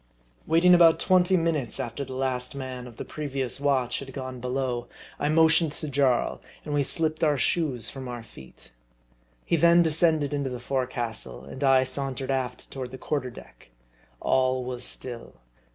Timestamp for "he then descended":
9.45-10.33